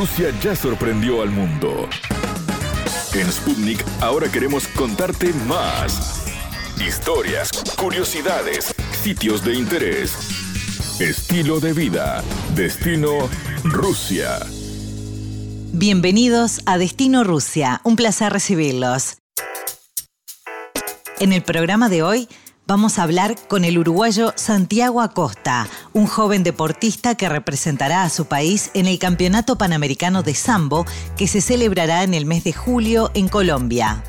Rusia 0.00 0.30
ya 0.42 0.56
sorprendió 0.56 1.20
al 1.20 1.28
mundo. 1.28 1.86
En 3.12 3.30
Sputnik 3.30 3.84
ahora 4.00 4.32
queremos 4.32 4.66
contarte 4.68 5.30
más. 5.46 6.24
Historias, 6.80 7.50
curiosidades, 7.76 8.74
sitios 9.02 9.44
de 9.44 9.56
interés, 9.56 10.16
estilo 11.00 11.60
de 11.60 11.74
vida, 11.74 12.24
destino 12.54 13.28
Rusia. 13.62 14.38
Bienvenidos 15.74 16.62
a 16.64 16.78
Destino 16.78 17.22
Rusia, 17.22 17.82
un 17.84 17.96
placer 17.96 18.32
recibirlos. 18.32 19.18
En 21.18 21.34
el 21.34 21.42
programa 21.42 21.90
de 21.90 22.02
hoy 22.02 22.26
vamos 22.70 23.00
a 23.00 23.02
hablar 23.02 23.34
con 23.48 23.64
el 23.64 23.78
uruguayo 23.78 24.32
Santiago 24.36 25.00
Acosta, 25.00 25.66
un 25.92 26.06
joven 26.06 26.44
deportista 26.44 27.16
que 27.16 27.28
representará 27.28 28.04
a 28.04 28.10
su 28.10 28.26
país 28.26 28.70
en 28.74 28.86
el 28.86 29.00
Campeonato 29.00 29.58
Panamericano 29.58 30.22
de 30.22 30.36
Sambo 30.36 30.86
que 31.16 31.26
se 31.26 31.40
celebrará 31.40 32.04
en 32.04 32.14
el 32.14 32.26
mes 32.26 32.44
de 32.44 32.52
julio 32.52 33.10
en 33.14 33.26
Colombia. 33.26 34.04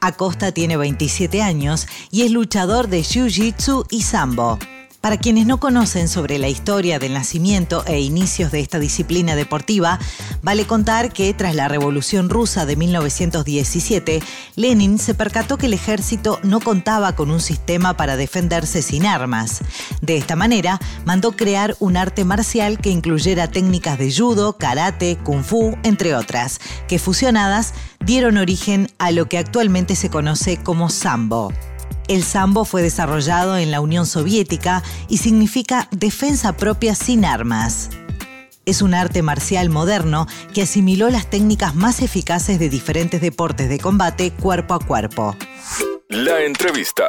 Acosta 0.00 0.52
tiene 0.52 0.76
27 0.76 1.40
años 1.40 1.86
y 2.10 2.24
es 2.24 2.30
luchador 2.30 2.88
de 2.88 3.00
Jiu-Jitsu 3.00 3.86
y 3.88 4.02
Sambo. 4.02 4.58
Para 5.04 5.18
quienes 5.18 5.44
no 5.44 5.60
conocen 5.60 6.08
sobre 6.08 6.38
la 6.38 6.48
historia 6.48 6.98
del 6.98 7.12
nacimiento 7.12 7.84
e 7.86 8.00
inicios 8.00 8.50
de 8.50 8.60
esta 8.60 8.78
disciplina 8.78 9.36
deportiva, 9.36 9.98
vale 10.40 10.66
contar 10.66 11.12
que 11.12 11.34
tras 11.34 11.54
la 11.54 11.68
Revolución 11.68 12.30
Rusa 12.30 12.64
de 12.64 12.74
1917, 12.74 14.22
Lenin 14.56 14.98
se 14.98 15.12
percató 15.12 15.58
que 15.58 15.66
el 15.66 15.74
ejército 15.74 16.40
no 16.42 16.58
contaba 16.58 17.14
con 17.14 17.30
un 17.30 17.40
sistema 17.40 17.98
para 17.98 18.16
defenderse 18.16 18.80
sin 18.80 19.04
armas. 19.04 19.60
De 20.00 20.16
esta 20.16 20.36
manera, 20.36 20.80
mandó 21.04 21.32
crear 21.32 21.76
un 21.80 21.98
arte 21.98 22.24
marcial 22.24 22.78
que 22.78 22.88
incluyera 22.88 23.46
técnicas 23.46 23.98
de 23.98 24.10
judo, 24.10 24.56
karate, 24.56 25.18
kung 25.22 25.44
fu, 25.44 25.76
entre 25.82 26.14
otras, 26.14 26.60
que 26.88 26.98
fusionadas 26.98 27.74
dieron 28.00 28.38
origen 28.38 28.88
a 28.96 29.10
lo 29.10 29.28
que 29.28 29.36
actualmente 29.36 29.96
se 29.96 30.08
conoce 30.08 30.56
como 30.56 30.88
sambo. 30.88 31.52
El 32.06 32.22
sambo 32.22 32.64
fue 32.64 32.82
desarrollado 32.82 33.56
en 33.56 33.70
la 33.70 33.80
Unión 33.80 34.06
Soviética 34.06 34.82
y 35.08 35.18
significa 35.18 35.88
defensa 35.90 36.54
propia 36.56 36.94
sin 36.94 37.24
armas. 37.24 37.90
Es 38.66 38.82
un 38.82 38.94
arte 38.94 39.22
marcial 39.22 39.70
moderno 39.70 40.26
que 40.52 40.62
asimiló 40.62 41.10
las 41.10 41.28
técnicas 41.28 41.74
más 41.74 42.02
eficaces 42.02 42.58
de 42.58 42.68
diferentes 42.68 43.20
deportes 43.20 43.68
de 43.68 43.78
combate 43.78 44.32
cuerpo 44.32 44.74
a 44.74 44.80
cuerpo. 44.80 45.36
La 46.08 46.42
entrevista. 46.42 47.04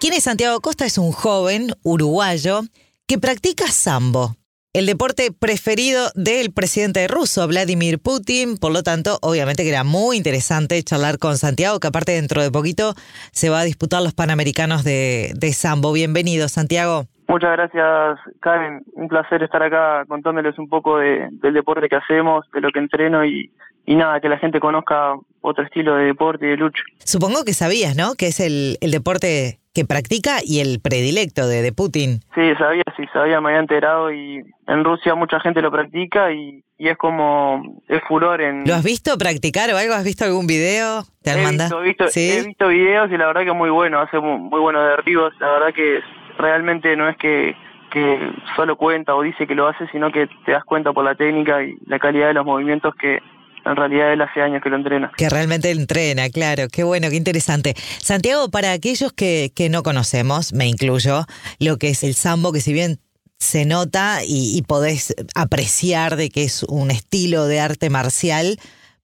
¿Quién 0.00 0.14
es 0.14 0.24
Santiago 0.24 0.60
Costa? 0.60 0.86
Es 0.86 0.98
un 0.98 1.12
joven 1.12 1.74
uruguayo 1.82 2.62
que 3.06 3.18
practica 3.18 3.68
sambo 3.68 4.36
el 4.74 4.86
deporte 4.86 5.32
preferido 5.32 6.10
del 6.14 6.50
presidente 6.50 7.06
ruso, 7.06 7.46
Vladimir 7.46 7.98
Putin. 7.98 8.56
Por 8.56 8.72
lo 8.72 8.82
tanto, 8.82 9.18
obviamente 9.20 9.64
que 9.64 9.68
era 9.68 9.84
muy 9.84 10.16
interesante 10.16 10.82
charlar 10.82 11.18
con 11.18 11.36
Santiago, 11.36 11.78
que 11.78 11.88
aparte 11.88 12.12
dentro 12.12 12.42
de 12.42 12.50
poquito 12.50 12.94
se 13.32 13.50
va 13.50 13.60
a 13.60 13.64
disputar 13.64 14.02
los 14.02 14.14
Panamericanos 14.14 14.82
de, 14.82 15.54
Sambo. 15.54 15.92
Bienvenido, 15.92 16.48
Santiago. 16.48 17.06
Muchas 17.32 17.52
gracias, 17.52 18.18
Karen. 18.40 18.82
Un 18.92 19.08
placer 19.08 19.42
estar 19.42 19.62
acá 19.62 20.04
contándoles 20.06 20.58
un 20.58 20.68
poco 20.68 20.98
del 20.98 21.54
deporte 21.54 21.88
que 21.88 21.96
hacemos, 21.96 22.44
de 22.52 22.60
lo 22.60 22.70
que 22.70 22.78
entreno 22.78 23.24
y, 23.24 23.50
y 23.86 23.96
nada, 23.96 24.20
que 24.20 24.28
la 24.28 24.36
gente 24.36 24.60
conozca 24.60 25.14
otro 25.40 25.64
estilo 25.64 25.96
de 25.96 26.04
deporte 26.04 26.44
y 26.44 26.50
de 26.50 26.56
lucha. 26.58 26.82
Supongo 26.98 27.44
que 27.46 27.54
sabías, 27.54 27.96
¿no? 27.96 28.16
Que 28.18 28.26
es 28.26 28.38
el, 28.38 28.76
el 28.82 28.90
deporte 28.90 29.60
que 29.74 29.86
practica 29.86 30.40
y 30.44 30.60
el 30.60 30.80
predilecto 30.82 31.48
de, 31.48 31.62
de, 31.62 31.72
Putin. 31.72 32.20
Sí, 32.34 32.52
sabía, 32.58 32.84
sí, 32.98 33.04
sabía, 33.14 33.40
me 33.40 33.48
había 33.48 33.60
enterado 33.60 34.12
y 34.12 34.44
en 34.66 34.84
Rusia 34.84 35.14
mucha 35.14 35.40
gente 35.40 35.62
lo 35.62 35.70
practica 35.70 36.30
y, 36.32 36.62
y 36.76 36.88
es 36.88 36.98
como, 36.98 37.80
es 37.88 38.02
furor 38.06 38.42
en... 38.42 38.64
¿Lo 38.66 38.74
has 38.74 38.84
visto 38.84 39.16
practicar 39.16 39.72
o 39.72 39.78
algo? 39.78 39.94
¿Has 39.94 40.04
visto 40.04 40.26
algún 40.26 40.46
video? 40.46 41.04
¿Te 41.22 41.30
han 41.30 41.38
he, 41.38 41.50
visto, 41.82 42.08
he 42.14 42.42
visto 42.46 42.68
videos 42.68 43.10
y 43.10 43.16
la 43.16 43.28
verdad 43.28 43.44
que 43.44 43.50
es 43.50 43.56
muy 43.56 43.70
bueno, 43.70 44.00
hace 44.00 44.18
muy, 44.18 44.38
muy 44.38 44.60
buenos 44.60 44.84
derribos, 44.84 45.32
la 45.40 45.50
verdad 45.52 45.72
que 45.74 46.00
realmente 46.38 46.96
no 46.96 47.08
es 47.08 47.16
que 47.16 47.56
que 47.92 48.18
solo 48.56 48.76
cuenta 48.76 49.14
o 49.14 49.20
dice 49.20 49.46
que 49.46 49.54
lo 49.54 49.68
hace, 49.68 49.86
sino 49.88 50.10
que 50.10 50.26
te 50.46 50.52
das 50.52 50.64
cuenta 50.64 50.94
por 50.94 51.04
la 51.04 51.14
técnica 51.14 51.62
y 51.62 51.76
la 51.84 51.98
calidad 51.98 52.28
de 52.28 52.32
los 52.32 52.46
movimientos 52.46 52.94
que, 52.94 53.20
en 53.64 53.76
realidad 53.76 54.12
él 54.12 54.20
hace 54.22 54.42
años 54.42 54.62
que 54.62 54.70
lo 54.70 54.76
entrena. 54.76 55.12
Que 55.16 55.28
realmente 55.28 55.70
entrena, 55.70 56.28
claro, 56.30 56.64
qué 56.72 56.84
bueno, 56.84 57.08
qué 57.10 57.16
interesante. 57.16 57.74
Santiago, 57.76 58.50
para 58.50 58.72
aquellos 58.72 59.12
que, 59.12 59.52
que 59.54 59.68
no 59.68 59.82
conocemos, 59.82 60.52
me 60.52 60.66
incluyo, 60.66 61.24
lo 61.60 61.76
que 61.76 61.90
es 61.90 62.02
el 62.02 62.14
sambo, 62.14 62.52
que 62.52 62.60
si 62.60 62.72
bien 62.72 62.98
se 63.38 63.64
nota 63.64 64.20
y, 64.26 64.56
y, 64.56 64.62
podés 64.62 65.14
apreciar 65.34 66.16
de 66.16 66.30
que 66.30 66.44
es 66.44 66.62
un 66.64 66.90
estilo 66.90 67.46
de 67.46 67.60
arte 67.60 67.90
marcial, 67.90 68.56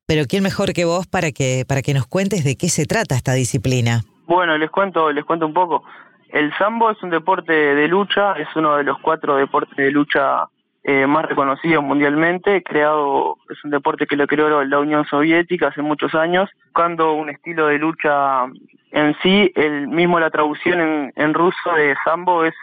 pero 0.06 0.27
quién 0.27 0.43
mejor 0.43 0.72
que 0.72 0.84
vos 0.84 1.06
para 1.06 1.33
que, 1.33 1.65
para 1.66 1.83
que 1.83 1.93
nos 1.93 2.06
cuentes 2.06 2.45
de 2.45 2.56
qué 2.56 2.69
se 2.69 2.87
trata 2.87 3.16
esta 3.16 3.33
disciplina. 3.33 4.03
Bueno, 4.27 4.56
les 4.56 4.71
cuento, 4.71 5.10
les 5.10 5.25
cuento 5.25 5.47
un 5.47 5.55
poco. 5.55 5.84
El 6.28 6.53
sambo 6.59 6.91
es 6.91 7.03
un 7.03 7.11
deporte 7.11 7.53
de 7.53 7.89
lucha, 7.89 8.33
es 8.33 8.49
uno 8.55 8.77
de 8.77 8.84
los 8.84 8.99
cuatro 8.99 9.37
deportes 9.37 9.77
de 9.77 9.91
lucha 9.91 10.47
eh, 10.84 11.06
más 11.06 11.27
reconocido 11.27 11.83
mundialmente, 11.83 12.62
creado, 12.62 13.37
es 13.50 13.62
un 13.65 13.71
deporte 13.71 14.06
que 14.06 14.16
lo 14.16 14.27
creó 14.27 14.65
la 14.65 14.78
Unión 14.78 15.05
Soviética 15.06 15.69
hace 15.69 15.83
muchos 15.83 16.15
años, 16.15 16.49
buscando 16.66 17.12
un 17.12 17.31
estilo 17.31 17.66
de 17.66 17.78
lucha 17.78 18.47
en 18.91 19.15
sí, 19.22 19.53
el 19.55 19.89
mismo 19.89 20.19
la 20.19 20.31
traducción 20.31 20.81
en, 20.81 21.12
en 21.16 21.34
ruso 21.34 21.72
de 21.77 21.94
sambo 22.05 22.45
es 22.45 22.55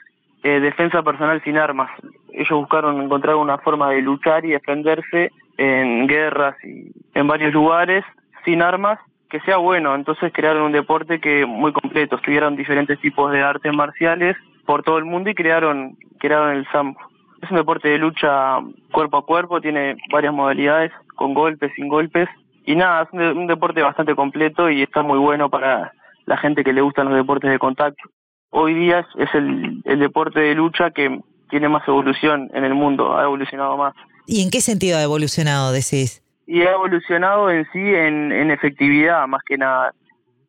eh, 0.43 0.59
defensa 0.59 1.01
personal 1.03 1.41
sin 1.43 1.57
armas. 1.57 1.89
Ellos 2.31 2.51
buscaron 2.51 3.01
encontrar 3.01 3.35
una 3.35 3.57
forma 3.57 3.89
de 3.91 4.01
luchar 4.01 4.45
y 4.45 4.51
defenderse 4.51 5.31
en 5.57 6.07
guerras 6.07 6.55
y 6.63 6.91
en 7.13 7.27
varios 7.27 7.53
lugares 7.53 8.03
sin 8.43 8.61
armas 8.61 8.99
que 9.35 9.41
sea 9.41 9.57
bueno, 9.57 9.93
entonces 9.95 10.31
crearon 10.33 10.63
un 10.63 10.71
deporte 10.71 11.19
que 11.19 11.45
muy 11.45 11.73
completo, 11.73 12.15
estudiaron 12.15 12.55
diferentes 12.55 12.97
tipos 13.01 13.33
de 13.33 13.41
artes 13.41 13.73
marciales 13.75 14.37
por 14.65 14.81
todo 14.81 14.97
el 14.97 15.03
mundo 15.03 15.29
y 15.29 15.35
crearon 15.35 15.97
crearon 16.19 16.55
el 16.55 16.65
sambo. 16.71 16.97
Es 17.41 17.51
un 17.51 17.57
deporte 17.57 17.89
de 17.89 17.97
lucha 17.97 18.59
cuerpo 18.93 19.17
a 19.17 19.25
cuerpo, 19.25 19.59
tiene 19.59 19.97
varias 20.09 20.33
modalidades, 20.33 20.93
con 21.15 21.33
golpes, 21.33 21.69
sin 21.75 21.89
golpes. 21.89 22.29
Y 22.65 22.75
nada, 22.75 23.03
es 23.03 23.09
un, 23.11 23.45
deporte 23.45 23.81
bastante 23.81 24.15
completo 24.15 24.69
y 24.69 24.83
está 24.83 25.01
muy 25.03 25.19
bueno 25.19 25.49
para 25.49 25.91
la 26.25 26.37
gente 26.37 26.63
que 26.63 26.71
le 26.71 26.79
gustan 26.79 27.09
los 27.09 27.17
deportes 27.17 27.51
de 27.51 27.59
contacto. 27.59 28.03
Hoy 28.51 28.73
día 28.73 29.05
es 29.17 29.29
el, 29.33 29.81
el 29.83 29.99
deporte 29.99 30.39
de 30.39 30.55
lucha 30.55 30.91
que 30.91 31.19
tiene 31.49 31.67
más 31.67 31.85
evolución 31.89 32.49
en 32.53 32.63
el 32.63 32.73
mundo, 32.73 33.17
ha 33.17 33.23
evolucionado 33.23 33.75
más. 33.75 33.93
¿Y 34.27 34.41
en 34.43 34.49
qué 34.49 34.61
sentido 34.61 34.97
ha 34.97 35.03
evolucionado, 35.03 35.73
decís? 35.73 36.24
Y 36.47 36.61
ha 36.61 36.71
evolucionado 36.71 37.49
en 37.49 37.65
sí 37.71 37.79
en, 37.79 38.31
en 38.31 38.51
efectividad, 38.51 39.27
más 39.27 39.41
que 39.43 39.57
nada. 39.57 39.93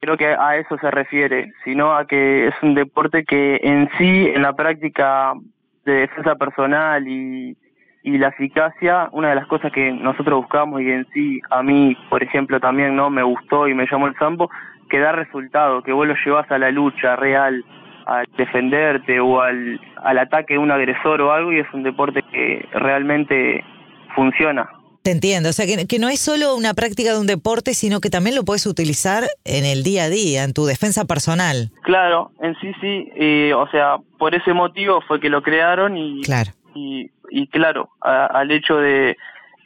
Creo 0.01 0.17
que 0.17 0.27
a 0.27 0.57
eso 0.57 0.77
se 0.79 0.91
refiere, 0.91 1.53
sino 1.65 1.97
a 1.97 2.07
que 2.07 2.49
es 2.49 2.55
un 2.63 2.75
deporte 2.75 3.25
que 3.25 3.59
en 3.63 3.89
sí, 3.97 4.31
en 4.35 4.43
la 4.43 4.53
práctica, 4.53 5.33
de 5.87 6.01
defensa 6.01 6.35
personal 6.35 7.07
y, 7.09 7.57
y 8.03 8.19
la 8.19 8.29
eficacia, 8.29 9.09
una 9.13 9.31
de 9.31 9.37
las 9.37 9.47
cosas 9.47 9.73
que 9.73 9.93
nosotros 9.93 10.43
buscamos 10.43 10.83
y 10.83 10.91
en 10.91 11.07
sí 11.15 11.41
a 11.51 11.63
mí, 11.63 11.97
por 12.11 12.23
ejemplo, 12.23 12.61
también 12.61 12.95
no 12.95 13.09
me 13.09 13.23
gustó 13.23 13.67
y 13.67 13.75
me 13.75 13.87
llamó 13.91 14.09
el 14.09 14.17
sambo, 14.17 14.51
que 14.91 14.99
da 14.99 15.13
resultado, 15.13 15.83
que 15.83 15.93
vos 15.93 16.07
lo 16.07 16.15
llevas 16.25 16.51
a 16.51 16.59
la 16.59 16.71
lucha 16.71 17.17
real, 17.17 17.65
a 18.07 18.23
defenderte 18.37 19.19
o 19.19 19.41
al, 19.41 19.81
al 20.05 20.19
ataque 20.19 20.55
de 20.55 20.59
un 20.59 20.71
agresor 20.71 21.21
o 21.23 21.33
algo 21.33 21.53
y 21.53 21.59
es 21.59 21.67
un 21.73 21.83
deporte 21.83 22.23
que 22.23 22.69
realmente 22.73 23.65
funciona. 24.15 24.69
Te 25.07 25.13
entiendo, 25.13 25.51
o 25.51 25.53
sea, 25.53 25.67
que, 25.67 25.87
que, 25.87 26.01
no 26.01 26.09
es 26.09 26.19
solo 26.19 26.57
una 26.57 26.75
práctica 26.75 27.13
de 27.13 27.21
un 27.21 27.29
deporte, 27.29 27.75
sino 27.75 28.01
que 28.01 28.11
también 28.11 28.35
lo 28.35 28.45
puedes 28.45 28.67
utilizar 28.67 29.23
en 29.45 29.65
el 29.65 29.85
día 29.85 30.03
a 30.03 30.09
día, 30.09 30.43
en 30.43 30.53
tu 30.53 30.67
defensa 30.67 31.05
personal. 31.05 31.71
Claro, 31.85 32.33
en 32.41 32.57
sí, 32.59 32.73
sí, 32.81 33.13
eh, 33.15 33.55
o 33.55 33.71
sea, 33.71 33.99
por 34.19 34.35
ese 34.35 34.53
motivo 34.53 35.01
fue 35.07 35.21
que 35.21 35.29
lo 35.29 35.45
crearon 35.45 35.97
y, 35.97 36.23
claro. 36.23 36.51
y, 36.75 37.09
y 37.31 37.47
claro, 37.47 37.91
al 38.01 38.51
hecho 38.51 38.79
de, 38.79 39.17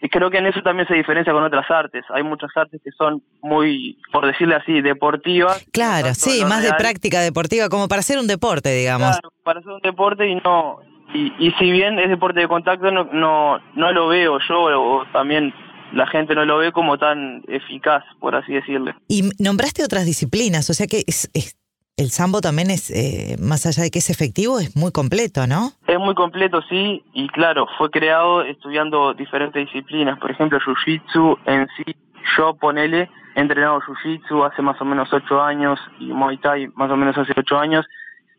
y 0.03 0.11
creo 0.11 0.31
que 0.31 0.37
en 0.37 0.47
eso 0.47 0.61
también 0.61 0.87
se 0.89 0.95
diferencia 0.95 1.33
con 1.33 1.43
otras 1.43 1.71
artes. 1.71 2.05
Hay 2.11 2.23
muchas 2.23 2.51
artes 2.55 2.79
que 2.85 2.91
son 2.91 3.23
muy, 3.41 3.99
por 4.13 4.27
decirle 4.27 4.57
así, 4.57 4.83
deportivas. 4.83 5.67
Claro, 5.73 6.13
sí, 6.13 6.45
más 6.45 6.63
de 6.63 6.75
práctica 6.75 7.23
deportiva, 7.23 7.71
como 7.71 7.89
para 7.89 8.01
hacer 8.01 8.19
un 8.19 8.27
deporte, 8.27 8.75
digamos. 8.75 9.13
Claro, 9.13 9.33
para 9.43 9.61
hacer 9.61 9.73
un 9.73 9.81
deporte 9.81 10.29
y 10.29 10.35
no, 10.35 10.81
y, 11.15 11.33
y 11.39 11.51
si 11.53 11.71
bien 11.71 11.99
es 11.99 12.09
deporte 12.09 12.41
de 12.41 12.49
contacto, 12.49 12.91
no, 12.91 13.05
no, 13.05 13.61
no 13.75 13.93
lo 13.93 14.09
veo 14.09 14.39
yo 14.49 14.63
o 14.63 15.05
también 15.13 15.53
la 15.93 16.07
gente 16.07 16.35
no 16.35 16.45
lo 16.45 16.59
ve 16.59 16.73
como 16.73 16.99
tan 16.99 17.43
eficaz, 17.49 18.05
por 18.21 18.35
así 18.35 18.53
decirle. 18.53 18.95
Y 19.09 19.31
nombraste 19.39 19.85
otras 19.85 20.05
disciplinas, 20.07 20.71
o 20.71 20.75
sea 20.75 20.87
que 20.87 21.03
es, 21.07 21.31
es 21.35 21.57
el 21.97 22.11
sambo 22.11 22.41
también 22.41 22.71
es, 22.71 22.91
eh, 22.91 23.37
más 23.41 23.67
allá 23.67 23.83
de 23.83 23.91
que 23.91 23.99
es 23.99 24.09
efectivo, 24.09 24.59
es 24.59 24.75
muy 24.75 24.91
completo, 24.91 25.47
¿no? 25.47 25.73
Es 25.87 25.99
muy 25.99 26.15
completo, 26.15 26.63
sí, 26.69 27.05
y 27.13 27.29
claro, 27.29 27.67
fue 27.77 27.91
creado 27.91 28.43
estudiando 28.43 29.13
diferentes 29.13 29.67
disciplinas, 29.67 30.19
por 30.19 30.31
ejemplo, 30.31 30.59
Jiu-Jitsu 30.61 31.39
en 31.45 31.69
sí, 31.77 31.95
yo 32.39 32.55
ponele, 32.55 33.11
he 33.35 33.41
entrenado 33.41 33.81
Jiu-Jitsu 33.83 34.51
hace 34.51 34.63
más 34.63 34.81
o 34.81 34.85
menos 34.87 35.13
ocho 35.13 35.43
años 35.43 35.79
y 35.99 36.07
Muay 36.07 36.39
Thai 36.39 36.69
más 36.75 36.91
o 36.91 36.97
menos 36.97 37.19
hace 37.19 37.33
ocho 37.37 37.59
años, 37.59 37.87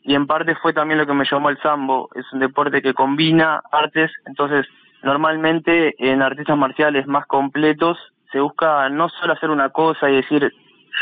y 0.03 0.15
en 0.15 0.27
parte 0.27 0.55
fue 0.55 0.73
también 0.73 0.99
lo 0.99 1.05
que 1.05 1.13
me 1.13 1.25
llamó 1.29 1.49
el 1.49 1.59
sambo, 1.59 2.09
es 2.15 2.25
un 2.33 2.39
deporte 2.39 2.81
que 2.81 2.93
combina 2.93 3.61
artes, 3.71 4.11
entonces 4.25 4.67
normalmente 5.03 5.95
en 5.99 6.21
artistas 6.21 6.57
marciales 6.57 7.07
más 7.07 7.25
completos 7.27 7.97
se 8.31 8.39
busca 8.39 8.89
no 8.89 9.09
solo 9.09 9.33
hacer 9.33 9.49
una 9.49 9.69
cosa 9.69 10.09
y 10.09 10.15
decir 10.15 10.53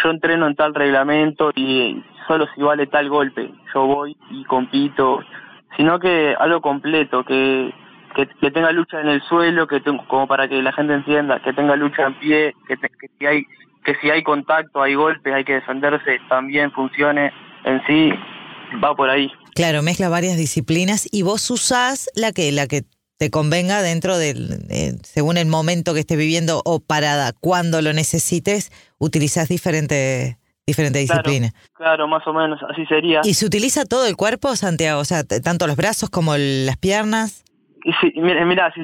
yo 0.03 0.09
entreno 0.09 0.47
en 0.47 0.55
tal 0.55 0.73
reglamento 0.73 1.51
y 1.55 2.03
solo 2.27 2.47
si 2.55 2.61
vale 2.61 2.87
tal 2.87 3.09
golpe 3.09 3.51
yo 3.73 3.85
voy 3.85 4.15
y 4.29 4.43
compito, 4.45 5.21
sino 5.77 5.99
que 5.99 6.35
algo 6.37 6.61
completo, 6.61 7.23
que, 7.23 7.73
que, 8.15 8.51
tenga 8.51 8.71
lucha 8.71 9.01
en 9.01 9.07
el 9.07 9.21
suelo, 9.23 9.67
que 9.67 9.81
como 10.07 10.27
para 10.27 10.47
que 10.47 10.61
la 10.61 10.73
gente 10.73 10.93
entienda, 10.93 11.39
que 11.39 11.53
tenga 11.53 11.75
lucha 11.75 12.07
en 12.07 12.13
pie, 12.15 12.55
que, 12.67 12.77
que 12.77 13.09
si 13.17 13.25
hay 13.25 13.45
que 13.83 13.95
si 13.95 14.09
hay 14.09 14.23
contacto, 14.23 14.81
hay 14.81 14.95
golpes, 14.95 15.33
hay 15.33 15.43
que 15.43 15.53
defenderse, 15.53 16.19
también 16.27 16.71
funcione 16.71 17.31
en 17.63 17.81
sí, 17.87 18.13
va 18.83 18.95
por 18.95 19.10
ahí. 19.10 19.31
Claro, 19.56 19.81
mezcla 19.81 20.10
varias 20.10 20.38
disciplinas 20.38 21.07
y 21.12 21.21
vos 21.21 21.50
usás 21.50 22.10
la 22.16 22.31
que 22.31 22.51
la 22.51 22.68
que 22.68 22.83
te 23.18 23.30
convenga 23.30 23.81
dentro 23.81 24.18
del, 24.18 24.60
según 25.04 25.38
el 25.38 25.45
momento 25.45 25.94
que 25.94 26.00
estés 26.00 26.18
viviendo 26.18 26.62
o 26.63 26.80
para 26.80 27.33
cuando 27.33 27.81
lo 27.81 27.92
necesites, 27.92 28.71
utilizas 28.98 29.50
diferentes 29.50 30.38
diferentes 30.66 31.01
disciplinas. 31.01 31.54
Claro, 31.74 32.07
más 32.07 32.25
o 32.27 32.33
menos, 32.33 32.60
así 32.69 32.86
sería. 32.86 33.21
¿Y 33.24 33.33
se 33.33 33.45
utiliza 33.45 33.86
todo 33.86 34.07
el 34.07 34.16
cuerpo, 34.16 34.56
Santiago? 34.56 35.01
O 35.01 35.06
sea, 35.06 35.24
tanto 35.24 35.68
los 35.68 35.75
brazos 35.75 36.10
como 36.10 36.38
las 36.38 36.77
piernas. 36.77 37.44
Sí, 38.01 38.13
mira, 38.16 38.71
si, 38.74 38.81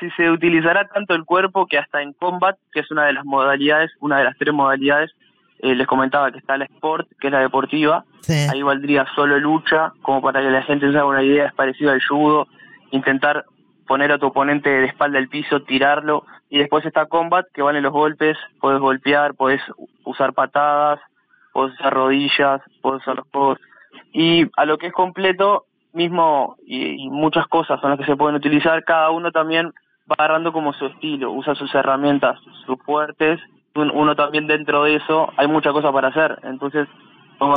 si, 0.00 0.10
se 0.16 0.30
utilizará 0.30 0.88
tanto 0.88 1.14
el 1.14 1.24
cuerpo 1.24 1.66
que 1.66 1.78
hasta 1.78 2.02
en 2.02 2.14
combat, 2.14 2.56
que 2.72 2.80
es 2.80 2.90
una 2.90 3.06
de 3.06 3.12
las 3.12 3.24
modalidades, 3.24 3.90
una 4.00 4.18
de 4.18 4.24
las 4.24 4.38
tres 4.38 4.54
modalidades, 4.54 5.10
eh, 5.60 5.74
les 5.74 5.86
comentaba 5.86 6.30
que 6.30 6.38
está 6.38 6.56
la 6.56 6.64
sport, 6.66 7.08
que 7.20 7.28
es 7.28 7.32
la 7.32 7.40
deportiva, 7.40 8.04
ahí 8.50 8.62
valdría 8.62 9.06
solo 9.14 9.38
lucha, 9.38 9.92
como 10.02 10.22
para 10.22 10.40
que 10.40 10.50
la 10.50 10.62
gente 10.62 10.90
se 10.90 10.96
haga 10.96 11.06
una 11.06 11.22
idea, 11.22 11.46
es 11.46 11.54
parecido 11.54 11.90
al 11.90 12.02
judo, 12.02 12.46
intentar 12.90 13.44
poner 13.86 14.12
a 14.12 14.18
tu 14.18 14.26
oponente 14.26 14.68
de 14.68 14.86
espalda 14.86 15.18
al 15.18 15.28
piso, 15.28 15.62
tirarlo, 15.62 16.24
y 16.50 16.58
después 16.58 16.84
está 16.84 17.06
combat, 17.06 17.46
que 17.52 17.62
valen 17.62 17.82
los 17.82 17.92
golpes, 17.92 18.36
puedes 18.60 18.80
golpear, 18.80 19.34
puedes 19.34 19.60
usar 20.04 20.32
patadas, 20.32 21.00
puedes 21.52 21.74
usar 21.74 21.92
rodillas, 21.92 22.60
puedes 22.80 23.02
usar 23.02 23.16
los 23.16 23.26
codos, 23.26 23.58
y 24.12 24.46
a 24.56 24.64
lo 24.64 24.78
que 24.78 24.88
es 24.88 24.92
completo, 24.92 25.64
mismo, 25.92 26.56
y, 26.66 27.08
muchas 27.10 27.46
cosas 27.48 27.80
son 27.80 27.90
las 27.90 27.98
que 27.98 28.06
se 28.06 28.16
pueden 28.16 28.36
utilizar, 28.36 28.84
cada 28.84 29.10
uno 29.10 29.32
también 29.32 29.72
va 30.10 30.16
agarrando 30.18 30.52
como 30.52 30.72
su 30.72 30.86
estilo, 30.86 31.32
usa 31.32 31.54
sus 31.54 31.74
herramientas, 31.74 32.38
sus 32.66 32.78
fuertes, 32.82 33.40
uno 33.78 34.14
también 34.14 34.46
dentro 34.46 34.84
de 34.84 34.96
eso, 34.96 35.32
hay 35.36 35.48
mucha 35.48 35.72
cosa 35.72 35.92
para 35.92 36.08
hacer, 36.08 36.38
entonces... 36.42 36.88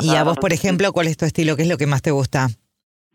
¿Y 0.02 0.16
a, 0.16 0.24
vos, 0.24 0.38
por 0.38 0.54
ejemplo, 0.54 0.92
cuál 0.92 1.08
es 1.08 1.18
tu 1.18 1.26
estilo? 1.26 1.56
¿Qué 1.56 1.64
es 1.64 1.68
lo 1.68 1.78
que 1.78 1.88
más 1.88 2.04
te 2.04 2.12
gusta? 2.12 2.50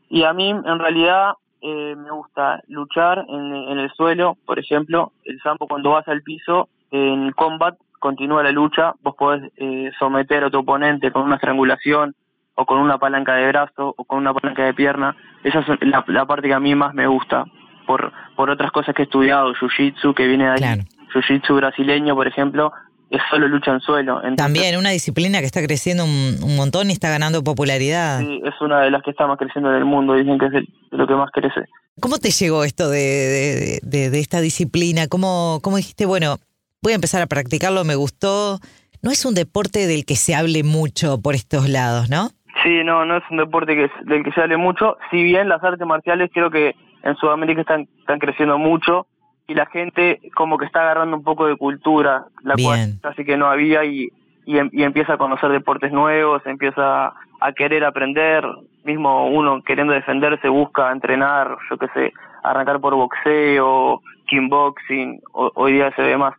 Y 0.09 0.25
a 0.25 0.33
mí, 0.33 0.51
en 0.51 0.79
realidad, 0.79 1.35
eh, 1.61 1.95
me 1.97 2.11
gusta 2.11 2.61
luchar 2.69 3.25
en, 3.29 3.79
el 3.79 3.91
suelo, 3.93 4.37
por 4.47 4.59
ejemplo, 4.59 5.13
el 5.25 5.41
sampo 5.41 5.67
cuando 5.67 5.91
vas 5.91 6.07
al 6.09 6.23
piso, 6.23 6.69
en 6.91 7.33
combat 7.33 7.77
continúa 7.99 8.43
la 8.43 8.53
lucha, 8.53 8.95
vos 9.03 9.17
podés 9.17 9.51
eh, 9.57 9.91
someter 9.99 10.45
a 10.45 10.51
tu 10.51 10.59
oponente 10.59 11.11
con 11.11 11.23
una 11.23 11.37
estrangulación 11.37 12.15
o 12.55 12.67
con 12.67 12.79
una 12.79 12.99
palanca 12.99 13.35
de 13.35 13.49
brazo 13.49 13.95
o 13.97 14.05
con 14.05 14.19
una 14.19 14.33
palanca 14.33 14.65
de 14.65 14.75
pierna, 14.75 15.17
esa 15.43 15.61
es 15.61 15.67
la, 15.81 16.27
parte 16.27 16.49
que 16.49 16.55
a 16.55 16.61
mí 16.61 16.75
más 16.75 16.95
me 16.95 17.07
gusta, 17.07 17.45
por, 17.87 18.13
por 18.37 18.51
otras 18.51 18.71
cosas 18.71 18.95
que 18.95 19.03
he 19.03 19.05
estudiado, 19.05 19.53
jiu-jitsu 19.55 20.15
que 20.15 20.27
viene 20.27 20.45
de 20.45 20.65
ahí, 20.65 20.81
jiu-jitsu 21.13 21.57
brasileño, 21.57 22.15
por 22.15 22.27
ejemplo, 22.29 22.73
es 23.11 23.21
solo 23.31 23.49
lucha 23.49 23.73
en 23.73 23.81
suelo. 23.81 24.21
También 24.37 24.77
una 24.77 24.91
disciplina 24.91 25.41
que 25.41 25.47
está 25.47 25.63
creciendo 25.63 26.05
un, 26.05 26.57
montón 26.57 26.91
y 26.91 26.93
está 26.93 27.09
ganando 27.09 27.45
popularidad. 27.45 28.21
Sí, 28.21 28.41
es 28.45 28.55
una 28.61 28.81
de 28.81 28.91
las 28.91 29.03
que 29.03 29.11
está 29.11 29.27
más 29.27 29.39
creciendo 29.39 29.71
en 29.71 29.77
el 29.77 29.85
mundo, 29.85 30.15
dicen 30.15 30.39
que 30.39 30.47
es 30.47 30.53
lo 30.91 31.07
que 31.07 31.15
más 31.15 31.31
crece. 31.33 31.67
¿Cómo 32.01 32.19
te 32.19 32.31
llegó 32.31 32.65
esto 32.65 32.91
de, 32.91 33.81
de, 33.83 34.19
esta 34.19 34.41
disciplina? 34.41 35.07
¿Cómo, 35.09 35.61
¿Cómo 35.63 35.77
dijiste, 35.77 36.05
bueno, 36.05 36.37
voy 36.83 36.93
a 36.93 36.97
empezar 36.97 37.23
a 37.23 37.27
practicarlo, 37.27 37.85
me 37.85 37.95
gustó? 37.95 38.59
No 39.03 39.11
es 39.11 39.25
un 39.25 39.35
deporte 39.35 39.87
del 39.87 40.05
que 40.05 40.17
se 40.17 40.35
hable 40.35 40.63
mucho 40.63 41.21
por 41.23 41.35
estos 41.35 41.69
lados, 41.69 42.11
¿no? 42.11 42.29
Sí, 42.65 42.83
no, 42.85 43.05
no 43.05 43.19
es 43.19 43.23
un 43.31 43.37
deporte 43.37 43.77
que, 43.77 43.91
del 44.05 44.25
que 44.25 44.33
se 44.33 44.41
hable 44.41 44.57
mucho, 44.57 44.97
si 45.11 45.23
bien 45.23 45.49
las 45.49 45.63
artes 45.63 45.87
marciales 45.87 46.31
creo 46.33 46.51
que 46.51 46.75
en 47.03 47.17
Sudamérica 47.17 47.61
están, 47.61 47.89
están 48.01 48.19
creciendo 48.19 48.59
mucho, 48.59 49.07
y 49.49 49.55
la 49.55 49.67
gente 49.67 50.21
como 50.35 50.59
que 50.59 50.67
está 50.67 50.81
agarrando 50.83 51.17
un 51.17 51.23
poco 51.23 51.47
de 51.47 51.57
cultura, 51.57 52.27
la 52.43 52.55
cual 52.55 52.99
casi 53.01 53.25
que 53.25 53.37
no 53.37 53.47
había 53.47 53.85
y, 53.85 54.11
em, 54.47 54.69
y, 54.73 54.83
empieza 54.83 55.15
a 55.15 55.19
conocer 55.19 55.51
deportes 55.51 55.93
nuevos, 55.93 56.45
empieza 56.47 57.13
a 57.41 57.53
querer 57.53 57.85
aprender, 57.85 58.45
mismo 58.85 59.29
uno 59.29 59.63
queriendo 59.63 59.93
defenderse 59.93 60.49
busca 60.49 60.91
entrenar, 60.91 61.57
yo 61.71 61.77
qué 61.77 61.89
sé, 61.95 62.13
arrancar 62.43 62.81
por 62.81 62.95
boxeo, 62.95 64.01
kickboxing, 64.27 65.21
hoy 65.33 65.73
día 65.73 65.93
se 65.95 66.03
ve 66.03 66.17
más. 66.17 66.35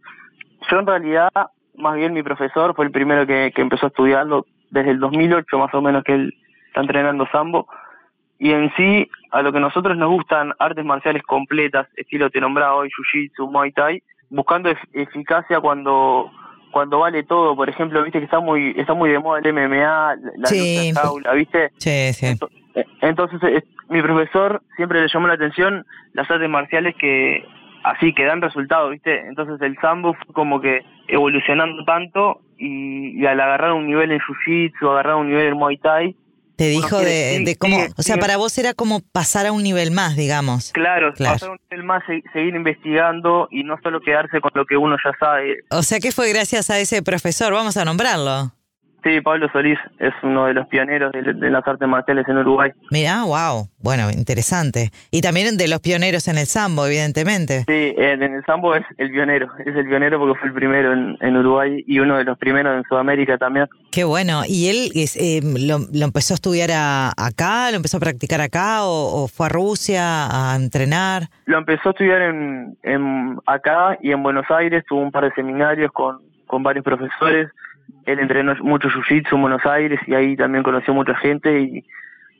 Yo 0.69 0.79
en 0.79 0.87
realidad, 0.87 1.29
más 1.77 1.95
bien 1.95 2.13
mi 2.13 2.23
profesor 2.23 2.75
fue 2.75 2.85
el 2.85 2.91
primero 2.91 3.25
que, 3.25 3.51
que 3.55 3.61
empezó 3.61 3.85
a 3.85 3.89
estudiarlo 3.89 4.45
desde 4.69 4.91
el 4.91 4.99
2008 4.99 5.57
más 5.57 5.73
o 5.73 5.81
menos 5.81 6.03
que 6.03 6.13
él 6.13 6.33
está 6.67 6.81
entrenando 6.81 7.25
sambo 7.31 7.67
y 8.39 8.51
en 8.51 8.71
sí, 8.75 9.09
a 9.31 9.41
lo 9.41 9.51
que 9.51 9.59
nosotros 9.59 9.97
nos 9.97 10.09
gustan, 10.09 10.53
artes 10.59 10.85
marciales 10.85 11.23
completas, 11.23 11.87
estilo 11.95 12.29
te 12.29 12.39
nombraba 12.39 12.75
hoy, 12.75 12.89
Jiu-Jitsu, 12.89 13.51
Muay 13.51 13.71
Thai, 13.71 14.03
buscando 14.29 14.71
eficacia 14.93 15.59
cuando 15.59 16.31
cuando 16.71 16.99
vale 16.99 17.23
todo, 17.23 17.55
por 17.55 17.69
ejemplo, 17.69 18.03
viste 18.03 18.19
que 18.19 18.25
está 18.25 18.39
muy 18.39 18.75
está 18.77 18.93
muy 18.93 19.09
de 19.09 19.19
moda 19.19 19.39
el 19.43 19.53
MMA, 19.53 20.15
la 20.37 20.45
sí. 20.45 20.91
jaula, 20.93 21.33
¿viste? 21.33 21.71
Sí, 21.77 22.13
sí. 22.13 22.37
Entonces, 23.01 23.41
eh, 23.43 23.63
mi 23.89 24.01
profesor 24.01 24.61
siempre 24.75 25.01
le 25.01 25.07
llamó 25.07 25.27
la 25.27 25.33
atención 25.33 25.85
las 26.13 26.29
artes 26.29 26.49
marciales 26.49 26.93
que 26.95 27.43
así 27.83 28.13
que 28.13 28.25
dan 28.25 28.41
resultados, 28.41 28.91
¿viste? 28.91 29.25
Entonces 29.27 29.59
el 29.61 29.77
sambo 29.79 30.13
fue 30.13 30.33
como 30.33 30.61
que 30.61 30.83
evolucionando 31.07 31.83
tanto 31.85 32.41
y, 32.57 33.19
y 33.19 33.25
al 33.25 33.39
agarrar 33.39 33.71
un 33.73 33.87
nivel 33.87 34.11
en 34.11 34.19
jiu-jitsu, 34.19 34.91
agarrar 34.91 35.15
un 35.15 35.29
nivel 35.29 35.47
en 35.47 35.57
muay 35.57 35.77
thai, 35.77 36.15
te 36.57 36.69
dijo 36.69 36.97
de, 36.99 37.55
cómo, 37.59 37.77
o 37.95 38.01
sea, 38.01 38.17
para 38.17 38.35
vos 38.35 38.57
era 38.57 38.73
como 38.73 38.99
pasar 38.99 39.45
a 39.45 39.51
un 39.51 39.61
nivel 39.61 39.91
más, 39.91 40.15
digamos. 40.15 40.71
Claro, 40.73 41.13
pasar 41.13 41.49
a 41.49 41.51
un 41.51 41.59
nivel 41.69 41.85
más, 41.85 42.03
seguir 42.33 42.55
investigando 42.55 43.47
y 43.51 43.63
no 43.63 43.77
solo 43.83 44.01
quedarse 44.01 44.41
con 44.41 44.51
lo 44.55 44.65
que 44.65 44.75
uno 44.75 44.97
ya 45.03 45.11
sabe. 45.19 45.59
O 45.69 45.83
sea 45.83 45.99
que 45.99 46.11
fue 46.11 46.29
gracias 46.29 46.71
a 46.71 46.79
ese 46.79 47.03
profesor, 47.03 47.53
vamos 47.53 47.77
a 47.77 47.85
nombrarlo. 47.85 48.56
Sí, 49.07 49.21
Pablo 49.21 49.47
Solís 49.53 49.79
es 49.99 50.13
uno 50.21 50.47
de 50.47 50.53
los 50.53 50.67
pioneros 50.67 51.13
de, 51.13 51.49
las 51.49 51.65
artes 51.65 51.87
marciales 51.87 52.27
en 52.27 52.39
Uruguay. 52.39 52.71
Mira, 52.91 53.23
wow, 53.23 53.69
bueno, 53.79 54.09
interesante. 54.11 54.89
Y 55.11 55.21
también 55.21 55.55
de 55.55 55.69
los 55.69 55.79
pioneros 55.79 56.27
en 56.27 56.37
el 56.37 56.45
sambo, 56.45 56.85
evidentemente. 56.85 57.63
Sí, 57.69 57.93
en 57.97 58.21
el 58.21 58.43
sambo 58.43 58.75
es 58.75 58.83
el 58.97 59.09
pionero, 59.11 59.47
es 59.65 59.73
el 59.73 59.87
pionero 59.87 60.19
porque 60.19 60.37
fue 60.37 60.49
el 60.49 60.53
primero 60.53 60.91
en, 60.91 61.37
Uruguay 61.37 61.85
y 61.87 61.99
uno 61.99 62.17
de 62.17 62.25
los 62.25 62.37
primeros 62.37 62.75
en 62.75 62.83
Sudamérica 62.83 63.37
también. 63.37 63.67
Qué 63.93 64.03
bueno. 64.03 64.41
¿Y 64.45 64.67
él 64.67 64.91
eh, 64.93 65.39
lo, 65.41 66.05
empezó 66.05 66.33
a 66.33 66.35
estudiar 66.35 66.71
acá, 67.15 67.71
lo 67.71 67.77
empezó 67.77 67.97
a 67.97 68.01
practicar 68.01 68.41
acá 68.41 68.79
o, 68.81 69.29
fue 69.29 69.45
a 69.45 69.49
Rusia 69.49 70.27
a 70.27 70.53
entrenar? 70.57 71.29
Lo 71.45 71.59
empezó 71.59 71.89
a 71.89 71.91
estudiar 71.91 72.23
en, 72.23 73.39
acá 73.45 73.97
y 74.01 74.11
en 74.11 74.21
Buenos 74.21 74.47
Aires, 74.49 74.83
tuvo 74.85 74.99
un 74.99 75.13
par 75.13 75.23
de 75.23 75.31
seminarios 75.33 75.93
con, 75.93 76.19
con 76.45 76.61
varios 76.61 76.83
profesores 76.83 77.47
él 78.07 78.19
entrenó 78.19 78.55
mucho 78.61 78.87
jiu-jitsu 78.87 79.35
en 79.35 79.41
Buenos 79.41 79.65
Aires 79.65 79.99
y 80.07 80.15
ahí 80.15 80.35
también 80.37 80.63
conoció 80.63 80.93
mucha 80.93 81.13
gente 81.15 81.59
y, 81.59 81.85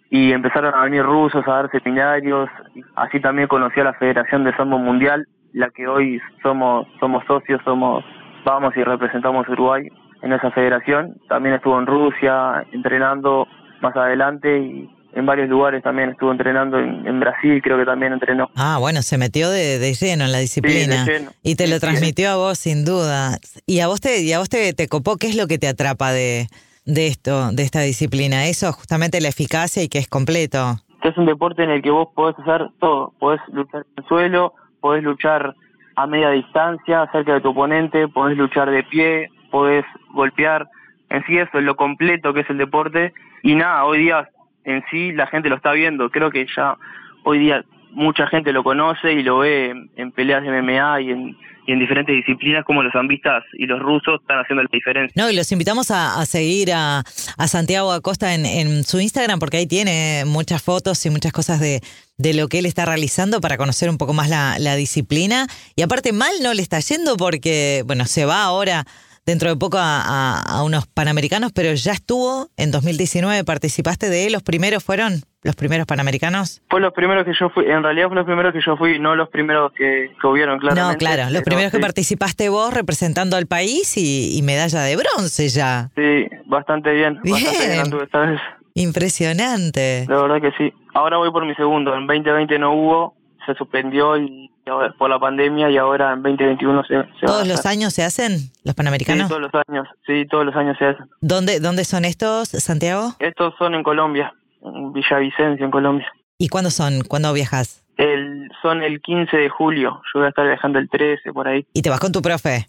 y 0.09 0.31
empezaron 0.31 0.73
a 0.73 0.83
venir 0.83 1.03
rusos 1.03 1.45
a 1.45 1.51
dar 1.51 1.71
seminarios. 1.71 2.49
Así 2.95 3.19
también 3.19 3.49
conoció 3.49 3.81
a 3.81 3.91
la 3.91 3.93
Federación 3.93 4.45
de 4.45 4.55
Sambo 4.55 4.79
Mundial, 4.79 5.27
la 5.51 5.69
que 5.69 5.85
hoy 5.85 6.21
somos, 6.41 6.87
somos 7.01 7.23
socios, 7.25 7.61
somos, 7.65 8.05
vamos 8.45 8.75
y 8.77 8.83
representamos 8.83 9.47
Uruguay 9.49 9.89
en 10.21 10.31
esa 10.31 10.51
federación. 10.51 11.17
También 11.27 11.55
estuvo 11.55 11.77
en 11.77 11.85
Rusia 11.85 12.65
entrenando 12.71 13.45
más 13.81 13.95
adelante 13.95 14.59
y, 14.59 14.89
en 15.17 15.25
varios 15.25 15.49
lugares 15.49 15.81
también 15.81 16.09
estuvo 16.09 16.31
entrenando 16.31 16.77
en, 16.77 17.19
Brasil, 17.19 17.59
creo 17.63 17.75
que 17.79 17.85
también 17.85 18.13
entrenó. 18.13 18.51
Ah, 18.55 18.77
bueno, 18.79 19.01
se 19.01 19.17
metió 19.17 19.49
de, 19.49 19.79
lleno 19.99 20.25
en 20.25 20.31
la 20.31 20.37
disciplina. 20.37 21.07
Y 21.41 21.55
te 21.55 21.67
lo 21.67 21.79
transmitió 21.79 22.29
a 22.29 22.35
vos 22.35 22.59
sin 22.59 22.85
duda. 22.85 23.39
¿Y 23.65 23.79
a 23.79 23.87
vos 23.87 23.99
te, 23.99 24.21
y 24.21 24.31
a 24.33 24.37
vos 24.37 24.47
te, 24.47 24.73
te 24.73 24.87
copó 24.87 25.17
qué 25.17 25.25
es 25.25 25.35
lo 25.35 25.47
que 25.47 25.57
te 25.57 25.67
atrapa 25.67 26.11
de, 26.11 26.45
de 26.85 27.07
esto, 27.07 27.51
de 27.51 27.63
esta 27.63 27.81
disciplina? 27.81 28.45
Eso, 28.45 28.71
justamente 28.71 29.19
la 29.19 29.29
eficacia 29.29 29.81
y 29.81 29.89
que 29.89 29.97
es 29.97 30.07
completo. 30.07 30.75
Es 31.01 31.17
un 31.17 31.25
deporte 31.25 31.63
en 31.63 31.71
el 31.71 31.81
que 31.81 31.89
vos 31.89 32.09
podés 32.13 32.37
hacer 32.37 32.69
todo. 32.79 33.11
Podés 33.17 33.41
luchar 33.51 33.87
en 33.87 34.03
el 34.03 34.07
suelo, 34.07 34.53
podés 34.81 35.03
luchar 35.03 35.55
a 35.95 36.05
media 36.05 36.29
distancia, 36.29 37.09
cerca 37.11 37.33
de 37.33 37.41
tu 37.41 37.49
oponente, 37.49 38.07
podés 38.07 38.37
luchar 38.37 38.69
de 38.69 38.83
pie, 38.83 39.31
podés 39.49 39.83
golpear. 40.13 40.69
En 41.09 41.25
sí 41.25 41.39
eso 41.39 41.57
es 41.57 41.63
lo 41.63 41.75
completo 41.75 42.35
que 42.35 42.41
es 42.41 42.49
el 42.51 42.59
deporte. 42.59 43.13
Y 43.41 43.55
nada, 43.55 43.83
hoy 43.85 43.99
día 43.99 44.29
en 44.67 44.83
sí 44.91 45.13
la 45.13 45.27
gente 45.27 45.49
lo 45.49 45.55
está 45.55 45.71
viendo. 45.71 46.09
Creo 46.11 46.29
que 46.29 46.45
ya 46.55 46.75
hoy 47.23 47.39
día 47.39 47.63
mucha 47.91 48.27
gente 48.27 48.51
lo 48.51 48.63
conoce 48.63 49.13
y 49.13 49.23
lo 49.23 49.39
ve 49.39 49.73
en, 49.95 50.11
peleas 50.11 50.43
de 50.43 50.61
MMA 50.61 51.01
y 51.01 51.09
en, 51.11 51.37
y 51.65 51.71
en 51.71 51.79
diferentes 51.79 52.13
disciplinas 52.13 52.65
como 52.65 52.83
los 52.83 52.91
zambistas 52.91 53.43
y 53.53 53.65
los 53.65 53.79
rusos 53.79 54.19
están 54.21 54.39
haciendo 54.39 54.63
la 54.63 54.69
diferencia. 54.71 55.13
No, 55.15 55.31
y 55.31 55.35
los 55.35 55.49
invitamos 55.53 55.89
a, 55.89 56.23
seguir 56.25 56.73
a, 56.73 57.03
Santiago 57.47 57.93
Acosta 57.93 58.35
en, 58.35 58.83
su 58.83 58.99
Instagram 58.99 59.39
porque 59.39 59.57
ahí 59.57 59.67
tiene 59.67 60.23
muchas 60.25 60.61
fotos 60.61 61.03
y 61.05 61.09
muchas 61.09 61.31
cosas 61.31 61.61
de, 61.61 61.79
de 62.17 62.33
lo 62.33 62.49
que 62.49 62.59
él 62.59 62.65
está 62.65 62.85
realizando 62.85 63.39
para 63.39 63.57
conocer 63.57 63.89
un 63.89 63.97
poco 63.97 64.13
más 64.13 64.29
la, 64.29 64.59
la 64.59 64.75
disciplina. 64.75 65.47
Y 65.77 65.81
aparte 65.81 66.11
mal 66.11 66.31
no 66.43 66.53
le 66.53 66.61
está 66.61 66.81
yendo 66.81 67.15
porque, 67.15 67.83
bueno, 67.85 68.05
se 68.05 68.25
va 68.25 68.43
ahora 68.43 68.85
dentro 69.27 69.49
de 69.49 69.57
poco 69.57 69.77
a, 69.79 70.63
unos 70.65 70.87
panamericanos, 70.87 71.51
pero 71.51 71.73
ya 71.73 71.91
estuvo 71.91 72.47
en 72.55 72.71
2019, 72.71 73.43
participaste 73.43 74.09
de 74.09 74.29
los 74.29 74.41
primeros 74.41 74.83
fueron 74.83 75.21
los 75.43 75.55
primeros 75.55 75.85
panamericanos. 75.85 76.61
Fue 76.69 76.79
los 76.79 76.93
primeros 76.93 77.25
que 77.25 77.33
yo 77.37 77.49
fui, 77.49 77.65
en 77.65 77.83
realidad 77.83 78.07
fue 78.07 78.15
los 78.15 78.25
primeros 78.25 78.53
que 78.53 78.61
yo 78.65 78.77
fui, 78.77 78.99
no 78.99 79.15
los 79.15 79.29
primeros 79.29 79.73
que, 79.73 80.11
que 80.19 80.27
hubieron, 80.27 80.59
claro. 80.59 80.75
No, 80.75 80.95
claro, 80.95 81.29
los 81.29 81.43
primeros 81.43 81.71
que 81.71 81.79
participaste 81.79 82.47
vos 82.47 82.73
representando 82.73 83.35
al 83.35 83.47
país 83.47 83.95
y, 83.97 84.41
medalla 84.43 84.81
de 84.81 84.95
bronce 84.95 85.49
ya. 85.49 85.89
Sí, 85.95 86.25
bastante 86.45 86.93
bien, 86.93 87.19
bien. 87.21 87.43
bastante 87.43 87.67
bien 87.67 88.01
esta 88.01 88.19
vez. 88.19 88.41
Impresionante. 88.75 90.05
La 90.07 90.21
verdad 90.21 90.41
que 90.41 90.51
sí. 90.57 90.73
Ahora 90.93 91.17
voy 91.17 91.31
por 91.31 91.45
mi 91.45 91.53
segundo, 91.55 91.93
en 91.95 92.07
2020 92.07 92.59
no 92.59 92.73
hubo, 92.73 93.15
se 93.45 93.53
suspendió 93.55 94.17
y 94.17 94.49
por 94.97 95.09
la 95.09 95.19
pandemia 95.19 95.69
y 95.69 95.77
ahora 95.77 96.13
en 96.13 96.23
2021 96.23 96.83
se, 96.83 97.03
se 97.19 97.25
¿Todos 97.25 97.47
los 97.47 97.65
años 97.65 97.93
se 97.93 98.03
hacen 98.03 98.51
los 98.63 98.75
Panamericanos? 98.75 99.27
Sí, 99.27 99.29
todos 99.29 99.41
los 99.41 99.63
años, 99.67 99.87
sí, 100.05 100.25
todos 100.29 100.45
los 100.45 100.55
años 100.55 100.77
se 100.77 100.85
hacen. 100.85 101.09
¿Dónde, 101.21 101.59
dónde 101.59 101.85
son 101.85 102.05
estos, 102.05 102.49
Santiago? 102.49 103.13
Estos 103.19 103.53
son 103.57 103.75
en 103.75 103.83
Colombia, 103.83 104.33
en 104.61 104.93
Villavicencio, 104.93 105.65
en 105.65 105.71
Colombia. 105.71 106.07
¿Y 106.37 106.49
cuándo 106.49 106.69
son? 106.69 107.01
¿Cuándo 107.07 107.33
viajas? 107.33 107.83
El, 107.97 108.49
son 108.61 108.83
el 108.83 109.01
15 109.01 109.35
de 109.35 109.49
julio, 109.49 110.01
yo 110.13 110.19
voy 110.19 110.25
a 110.27 110.29
estar 110.29 110.45
viajando 110.45 110.77
el 110.77 110.89
13, 110.89 111.33
por 111.33 111.47
ahí. 111.47 111.65
¿Y 111.73 111.81
te 111.81 111.89
vas 111.89 111.99
con 111.99 112.11
tu 112.11 112.21
profe? 112.21 112.67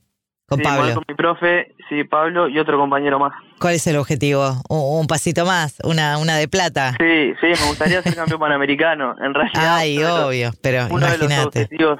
Con 0.48 0.60
Pablo. 0.60 0.82
Voy 0.82 0.94
con 0.94 1.04
mi 1.06 1.14
profe, 1.14 1.74
sí, 1.90 2.04
Pablo 2.04 2.48
y 2.48 2.58
otro 2.58 2.78
compañero 2.78 3.18
más. 3.18 3.32
¿Cuál 3.60 3.74
es 3.74 3.86
el 3.86 3.96
objetivo? 3.96 4.62
¿Un, 4.70 5.06
pasito 5.06 5.44
más? 5.44 5.78
¿Una, 5.84 6.16
¿Una 6.16 6.36
de 6.36 6.48
plata? 6.48 6.92
Sí, 6.98 7.34
sí, 7.38 7.46
me 7.46 7.68
gustaría 7.68 8.02
ser 8.02 8.14
campeón 8.16 8.40
panamericano, 8.40 9.14
en 9.22 9.34
realidad. 9.34 9.76
Ay, 9.76 10.02
obvio, 10.02 10.50
pero 10.62 10.86
uno 10.90 11.06
De 11.06 11.18
los 11.18 11.46
objetivos, 11.46 11.98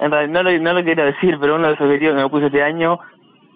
en 0.00 0.10
realidad 0.10 0.42
no 0.42 0.50
lo, 0.50 0.58
no 0.58 0.72
lo 0.72 0.84
quiero 0.84 1.04
decir, 1.04 1.38
pero 1.40 1.54
uno 1.54 1.68
de 1.68 1.72
los 1.74 1.80
objetivos 1.80 2.16
que 2.16 2.22
me 2.22 2.28
puse 2.28 2.46
este 2.46 2.62
año, 2.62 2.98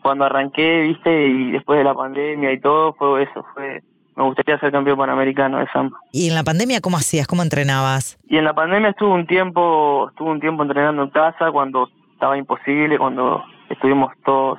cuando 0.00 0.26
arranqué, 0.26 0.82
viste, 0.82 1.26
y 1.26 1.50
después 1.50 1.78
de 1.78 1.84
la 1.84 1.94
pandemia 1.94 2.52
y 2.52 2.60
todo, 2.60 2.94
fue 2.94 3.24
eso, 3.24 3.44
fue 3.54 3.82
me 4.16 4.24
gustaría 4.24 4.58
ser 4.58 4.70
campeón 4.70 4.98
panamericano 4.98 5.58
de 5.58 5.66
samba. 5.72 5.98
¿Y 6.12 6.28
en 6.28 6.34
la 6.34 6.44
pandemia 6.44 6.80
cómo 6.80 6.98
hacías? 6.98 7.26
¿Cómo 7.26 7.42
entrenabas? 7.42 8.18
Y 8.28 8.36
en 8.36 8.44
la 8.44 8.52
pandemia 8.52 8.90
estuve 8.90 9.12
un 9.12 9.26
tiempo, 9.26 10.08
estuve 10.10 10.30
un 10.30 10.40
tiempo 10.40 10.62
entrenando 10.62 11.02
en 11.02 11.10
casa 11.10 11.50
cuando 11.50 11.88
estaba 12.12 12.36
imposible, 12.36 12.98
cuando 12.98 13.42
estuvimos 13.70 14.12
todos 14.24 14.58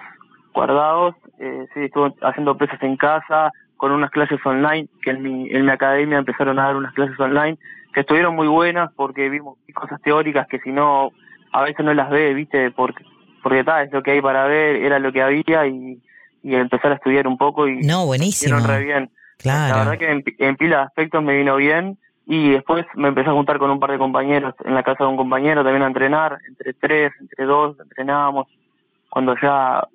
guardados, 0.53 1.15
eh, 1.39 1.67
sí, 1.73 1.81
estuve 1.81 2.13
haciendo 2.21 2.57
pesas 2.57 2.81
en 2.81 2.97
casa, 2.97 3.51
con 3.77 3.91
unas 3.91 4.11
clases 4.11 4.39
online, 4.45 4.87
que 5.01 5.11
en 5.11 5.21
mi, 5.21 5.49
en 5.49 5.65
mi 5.65 5.71
academia 5.71 6.17
empezaron 6.17 6.59
a 6.59 6.63
dar 6.63 6.75
unas 6.75 6.93
clases 6.93 7.19
online, 7.19 7.57
que 7.93 8.01
estuvieron 8.01 8.35
muy 8.35 8.47
buenas 8.47 8.91
porque 8.95 9.29
vimos 9.29 9.57
cosas 9.73 10.01
teóricas 10.01 10.47
que 10.47 10.59
si 10.59 10.71
no, 10.71 11.11
a 11.51 11.63
veces 11.63 11.85
no 11.85 11.93
las 11.93 12.09
ve, 12.09 12.33
viste, 12.33 12.71
porque, 12.71 13.03
porque 13.43 13.63
tal, 13.63 13.85
es 13.85 13.93
lo 13.93 14.03
que 14.03 14.11
hay 14.11 14.21
para 14.21 14.45
ver, 14.45 14.77
era 14.77 14.99
lo 14.99 15.11
que 15.11 15.21
había 15.21 15.65
y, 15.67 16.01
y 16.43 16.55
empezar 16.55 16.91
a 16.91 16.95
estudiar 16.95 17.27
un 17.27 17.37
poco 17.37 17.67
y... 17.67 17.79
No, 17.81 18.05
buenísimo. 18.05 18.59
re 18.59 18.83
bien. 18.83 19.09
Claro. 19.37 19.75
La 19.75 19.83
verdad 19.83 19.97
que 19.97 20.11
en, 20.11 20.23
en 20.37 20.55
pila 20.55 20.77
de 20.77 20.83
aspectos 20.83 21.23
me 21.23 21.35
vino 21.35 21.55
bien 21.55 21.97
y 22.27 22.51
después 22.51 22.85
me 22.93 23.07
empecé 23.07 23.29
a 23.29 23.33
juntar 23.33 23.57
con 23.57 23.71
un 23.71 23.79
par 23.79 23.91
de 23.91 23.97
compañeros 23.97 24.53
en 24.63 24.75
la 24.75 24.83
casa 24.83 25.03
de 25.03 25.09
un 25.09 25.17
compañero 25.17 25.63
también 25.63 25.81
a 25.81 25.87
entrenar, 25.87 26.37
entre 26.47 26.73
tres, 26.73 27.11
entre 27.19 27.45
dos, 27.45 27.75
entrenábamos 27.79 28.47
cuando 29.11 29.35
ya 29.41 29.87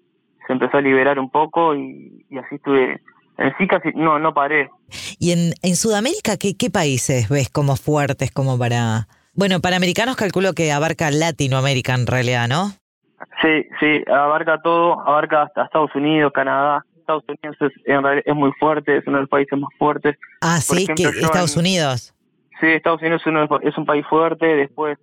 se 0.46 0.52
empezó 0.52 0.76
a 0.76 0.80
liberar 0.80 1.18
un 1.18 1.30
poco 1.30 1.74
y, 1.74 2.24
así 2.38 2.54
estuve. 2.54 3.00
En 3.38 3.52
sí 3.58 3.66
casi 3.66 3.90
no, 3.94 4.18
no 4.18 4.32
paré. 4.32 4.70
¿Y 5.18 5.32
en, 5.32 5.52
en 5.62 5.76
Sudamérica 5.76 6.36
qué, 6.38 6.56
qué 6.56 6.70
países 6.70 7.28
ves 7.28 7.50
como 7.50 7.76
fuertes 7.76 8.30
como 8.30 8.58
para... 8.58 9.08
Bueno, 9.34 9.60
para 9.60 9.76
americanos 9.76 10.16
calculo 10.16 10.54
que 10.54 10.72
abarca 10.72 11.10
Latinoamérica 11.10 11.94
en 11.94 12.06
realidad, 12.06 12.48
¿no? 12.48 12.70
Sí, 13.42 13.66
sí, 13.80 14.02
abarca 14.10 14.60
todo, 14.62 15.00
abarca 15.00 15.42
hasta 15.42 15.64
Estados 15.64 15.94
Unidos, 15.94 16.32
Canadá. 16.32 16.84
Estados 16.98 17.24
Unidos 17.28 17.56
es, 17.60 17.72
en 17.84 18.02
realidad 18.02 18.24
es 18.26 18.34
muy 18.34 18.52
fuerte, 18.58 18.96
es 18.96 19.06
uno 19.06 19.18
de 19.18 19.22
los 19.22 19.30
países 19.30 19.58
más 19.58 19.70
fuertes. 19.78 20.16
Ah, 20.40 20.60
sí, 20.60 20.86
que 20.86 21.02
Estados 21.04 21.56
Unidos. 21.56 22.14
Sí, 22.60 22.68
Estados 22.68 23.02
Unidos 23.02 23.20
es, 23.20 23.26
uno, 23.26 23.46
es 23.62 23.76
un 23.76 23.84
país 23.84 24.06
fuerte, 24.08 24.46
después 24.46 24.98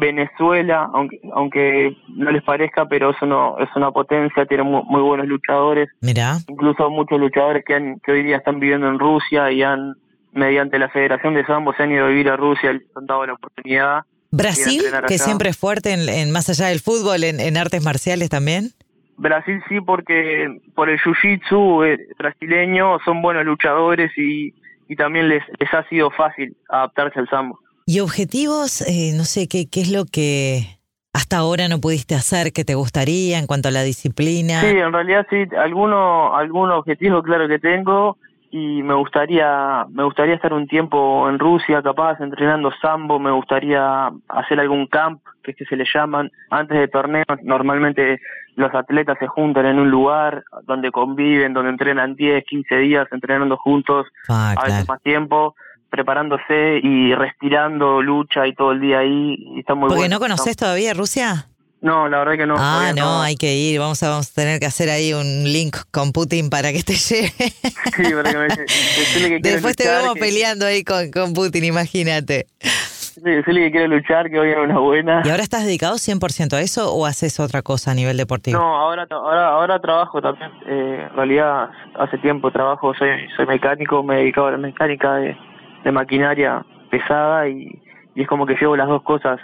Venezuela, 0.00 0.90
aunque 0.92 1.20
aunque 1.32 1.96
no 2.08 2.30
les 2.32 2.42
parezca, 2.42 2.86
pero 2.86 3.10
es, 3.10 3.16
uno, 3.22 3.56
es 3.58 3.68
una 3.76 3.90
potencia, 3.92 4.46
tiene 4.46 4.64
muy, 4.64 5.02
buenos 5.02 5.26
luchadores. 5.26 5.90
Mira. 6.00 6.38
Incluso 6.48 6.90
muchos 6.90 7.20
luchadores 7.20 7.64
que, 7.64 7.74
han, 7.74 8.00
que 8.00 8.12
hoy 8.12 8.22
día 8.22 8.38
están 8.38 8.58
viviendo 8.58 8.88
en 8.88 8.98
Rusia 8.98 9.52
y 9.52 9.62
han, 9.62 9.94
mediante 10.32 10.78
la 10.78 10.88
Federación 10.88 11.34
de 11.34 11.44
Sambo, 11.44 11.74
se 11.74 11.82
han 11.82 11.92
ido 11.92 12.06
a 12.06 12.08
vivir 12.08 12.30
a 12.30 12.36
Rusia, 12.36 12.72
les 12.72 12.82
han 12.96 13.06
dado 13.06 13.26
la 13.26 13.34
oportunidad. 13.34 14.00
Brasil, 14.32 14.82
que 15.06 15.18
siempre 15.18 15.50
es 15.50 15.58
fuerte 15.58 15.92
en, 15.92 16.30
más 16.30 16.48
allá 16.48 16.68
del 16.68 16.80
fútbol, 16.80 17.22
en, 17.24 17.56
artes 17.56 17.84
marciales 17.84 18.30
también. 18.30 18.70
Brasil 19.18 19.62
sí, 19.68 19.80
porque 19.82 20.60
por 20.74 20.88
el 20.88 20.98
jiu-jitsu 20.98 21.86
eh, 21.86 21.98
brasileño 22.16 22.98
son 23.04 23.20
buenos 23.20 23.44
luchadores 23.44 24.10
y, 24.16 24.54
y 24.88 24.96
también 24.96 25.28
les, 25.28 25.42
les 25.58 25.74
ha 25.74 25.86
sido 25.88 26.10
fácil 26.10 26.56
adaptarse 26.68 27.18
al 27.18 27.28
sambo. 27.28 27.58
¿Y 27.92 27.98
objetivos? 27.98 28.82
Eh, 28.82 29.10
no 29.16 29.24
sé, 29.24 29.48
¿qué, 29.48 29.68
¿qué 29.68 29.80
es 29.80 29.90
lo 29.90 30.04
que 30.04 30.78
hasta 31.12 31.38
ahora 31.38 31.66
no 31.66 31.80
pudiste 31.80 32.14
hacer 32.14 32.52
que 32.52 32.64
te 32.64 32.76
gustaría 32.76 33.36
en 33.36 33.48
cuanto 33.48 33.66
a 33.66 33.72
la 33.72 33.82
disciplina? 33.82 34.60
Sí, 34.60 34.68
en 34.68 34.92
realidad 34.92 35.26
sí, 35.28 35.42
algunos 35.58 36.30
alguno 36.32 36.78
objetivo 36.78 37.20
claro 37.20 37.48
que 37.48 37.58
tengo 37.58 38.16
y 38.52 38.84
me 38.84 38.94
gustaría 38.94 39.86
me 39.90 40.04
gustaría 40.04 40.36
estar 40.36 40.52
un 40.52 40.68
tiempo 40.68 41.28
en 41.28 41.40
Rusia 41.40 41.82
capaz 41.82 42.20
entrenando 42.20 42.70
sambo 42.80 43.18
me 43.18 43.32
gustaría 43.32 44.08
hacer 44.28 44.60
algún 44.60 44.86
camp 44.86 45.20
que 45.42 45.50
es 45.50 45.56
que 45.56 45.64
se 45.64 45.76
le 45.76 45.84
llaman 45.92 46.30
antes 46.50 46.78
de 46.78 46.86
torneos 46.86 47.26
normalmente 47.42 48.20
los 48.54 48.72
atletas 48.72 49.18
se 49.18 49.26
juntan 49.26 49.66
en 49.66 49.80
un 49.80 49.90
lugar 49.90 50.44
donde 50.62 50.92
conviven 50.92 51.54
donde 51.54 51.70
entrenan 51.70 52.14
10 52.14 52.44
15 52.44 52.76
días 52.76 53.08
entrenando 53.10 53.56
juntos 53.56 54.06
ah, 54.28 54.54
a 54.56 54.64
veces 54.64 54.88
más 54.88 55.02
tiempo 55.02 55.54
preparándose 55.90 56.80
y 56.82 57.14
respirando 57.14 58.00
lucha 58.00 58.46
y 58.46 58.54
todo 58.54 58.72
el 58.72 58.80
día 58.80 59.00
ahí. 59.00 59.36
Y 59.54 59.60
está 59.60 59.74
muy 59.74 59.88
Porque 59.88 60.08
no 60.08 60.20
conoces 60.20 60.56
todavía 60.56 60.94
Rusia. 60.94 61.46
No, 61.82 62.08
la 62.08 62.18
verdad 62.18 62.36
que 62.36 62.46
no. 62.46 62.56
Ah, 62.58 62.92
no, 62.94 63.22
hay 63.22 63.36
que 63.36 63.54
ir. 63.54 63.80
Vamos 63.80 64.02
a, 64.02 64.10
vamos 64.10 64.30
a 64.30 64.34
tener 64.34 64.60
que 64.60 64.66
hacer 64.66 64.90
ahí 64.90 65.14
un 65.14 65.44
link 65.44 65.76
con 65.90 66.12
Putin 66.12 66.50
para 66.50 66.72
que 66.72 66.82
te 66.82 66.92
lleve. 67.08 67.30
Sí, 67.30 68.12
para 68.14 68.30
que 68.30 69.28
me 69.28 69.40
Después 69.40 69.76
te 69.76 69.88
vamos 69.88 70.14
peleando 70.18 70.66
ahí 70.66 70.84
con, 70.84 71.10
con 71.10 71.32
Putin, 71.32 71.64
imagínate. 71.64 72.46
Sí, 72.60 73.22
decirle 73.22 73.62
que 73.62 73.70
quiero 73.70 73.88
luchar, 73.88 74.30
que 74.30 74.38
hoy 74.38 74.50
era 74.50 74.62
una 74.62 74.78
buena. 74.78 75.22
¿Y 75.24 75.30
ahora 75.30 75.42
estás 75.42 75.64
dedicado 75.64 75.96
100% 75.96 76.54
a 76.54 76.60
eso 76.60 76.94
o 76.94 77.06
haces 77.06 77.40
otra 77.40 77.62
cosa 77.62 77.90
a 77.90 77.94
nivel 77.94 78.16
deportivo? 78.16 78.58
No, 78.58 78.76
ahora 78.76 79.06
ahora, 79.10 79.48
ahora 79.48 79.80
trabajo 79.80 80.20
también. 80.20 80.50
Eh, 80.66 81.06
en 81.10 81.16
realidad, 81.16 81.70
hace 81.98 82.18
tiempo 82.18 82.50
trabajo, 82.50 82.94
soy, 82.94 83.08
soy 83.36 83.46
mecánico, 83.46 84.02
me 84.02 84.16
he 84.16 84.18
dedicado 84.20 84.48
a 84.48 84.52
la 84.52 84.58
mecánica 84.58 85.14
de 85.14 85.36
de 85.84 85.92
maquinaria 85.92 86.64
pesada 86.90 87.48
y, 87.48 87.82
es 88.16 88.28
como 88.28 88.44
que 88.44 88.54
llevo 88.60 88.76
las 88.76 88.86
dos 88.86 89.02
cosas 89.02 89.40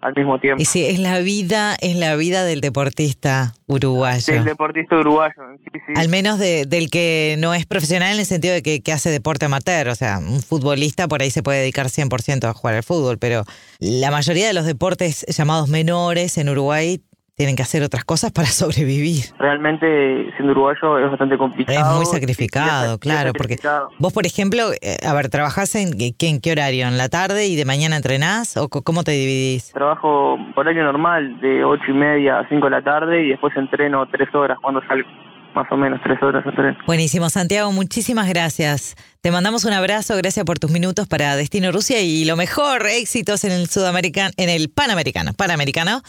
al 0.00 0.14
mismo 0.14 0.40
tiempo. 0.40 0.60
Y 0.60 0.64
sí, 0.64 0.84
es 0.86 0.98
la 0.98 1.20
vida, 1.20 1.76
es 1.80 1.94
la 1.96 2.16
vida 2.16 2.44
del 2.44 2.60
deportista 2.60 3.52
uruguayo. 3.66 4.32
Del 4.32 4.44
deportista 4.44 4.96
uruguayo, 4.96 5.34
sí, 5.62 5.80
sí. 5.86 5.92
Al 5.94 6.08
menos 6.08 6.40
del 6.40 6.90
que 6.90 7.36
no 7.38 7.54
es 7.54 7.64
profesional 7.66 8.14
en 8.14 8.18
el 8.18 8.26
sentido 8.26 8.54
de 8.54 8.62
que, 8.62 8.80
que, 8.80 8.92
hace 8.92 9.10
deporte 9.10 9.44
amateur. 9.44 9.88
O 9.88 9.94
sea, 9.94 10.18
un 10.18 10.40
futbolista 10.40 11.06
por 11.06 11.22
ahí 11.22 11.30
se 11.30 11.42
puede 11.42 11.60
dedicar 11.60 11.86
100% 11.86 12.48
a 12.48 12.54
jugar 12.54 12.74
al 12.74 12.82
fútbol, 12.82 13.18
pero 13.18 13.44
la 13.78 14.10
mayoría 14.10 14.48
de 14.48 14.52
los 14.52 14.64
deportes 14.64 15.24
llamados 15.28 15.68
menores 15.68 16.38
en 16.38 16.48
Uruguay 16.48 17.00
tienen 17.38 17.54
que 17.54 17.62
hacer 17.62 17.84
otras 17.84 18.04
cosas 18.04 18.32
para 18.32 18.48
sobrevivir. 18.62 19.26
Realmente, 19.38 19.86
siendo 20.36 20.52
uruguayo, 20.52 20.98
es 20.98 21.08
bastante 21.08 21.38
complicado. 21.38 21.78
Es 21.78 21.96
muy 21.96 22.04
sacrificado, 22.04 22.98
claro, 22.98 23.32
porque 23.32 23.56
vos, 23.98 24.12
por 24.12 24.26
ejemplo, 24.26 24.72
eh, 24.82 24.96
a 25.06 25.14
ver, 25.14 25.30
¿trabajás 25.30 25.74
en 25.76 25.96
qué, 25.96 26.28
en 26.28 26.40
qué 26.40 26.52
horario? 26.52 26.88
¿En 26.88 26.98
la 26.98 27.08
tarde 27.08 27.46
y 27.46 27.54
de 27.54 27.64
mañana 27.64 27.96
entrenás? 27.96 28.56
¿O 28.56 28.68
cómo 28.68 29.04
te 29.04 29.12
dividís? 29.12 29.72
Trabajo 29.72 30.36
horario 30.56 30.82
normal, 30.82 31.40
de 31.40 31.64
ocho 31.64 31.84
y 31.88 31.94
media 31.94 32.40
a 32.40 32.48
5 32.48 32.64
de 32.66 32.70
la 32.70 32.82
tarde 32.82 33.24
y 33.24 33.28
después 33.28 33.56
entreno 33.56 34.04
tres 34.08 34.34
horas 34.34 34.58
cuando 34.60 34.80
salgo. 34.88 35.08
Más 35.54 35.66
o 35.70 35.76
menos 35.76 36.00
tres 36.04 36.20
horas 36.22 36.44
entreno. 36.44 36.76
Buenísimo, 36.86 37.30
Santiago, 37.30 37.72
muchísimas 37.72 38.28
gracias. 38.28 38.96
Te 39.22 39.30
mandamos 39.30 39.64
un 39.64 39.72
abrazo, 39.72 40.16
gracias 40.16 40.44
por 40.44 40.58
tus 40.58 40.70
minutos 40.70 41.06
para 41.08 41.36
Destino 41.36 41.72
Rusia 41.72 42.00
y 42.00 42.24
lo 42.24 42.36
mejor, 42.36 42.86
éxitos 42.86 43.44
en 43.44 43.52
el 43.52 43.68
sudamericano, 43.68 44.30
en 44.36 44.50
el 44.50 44.70
panamericano, 44.70 45.32
panamericano 45.34 46.02